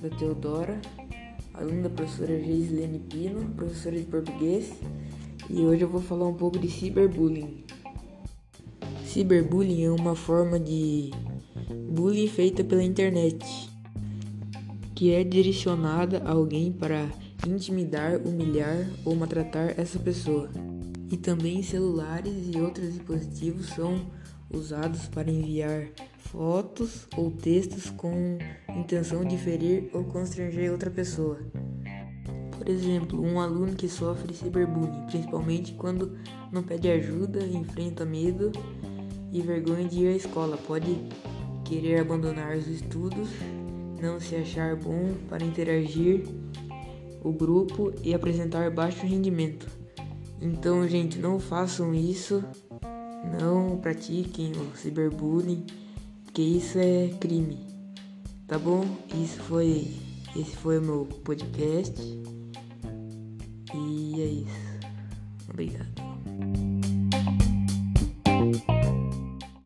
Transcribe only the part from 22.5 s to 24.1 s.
e outros dispositivos são